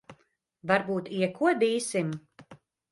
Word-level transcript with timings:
Varbūt 0.71 1.13
iekodīsim? 1.21 2.15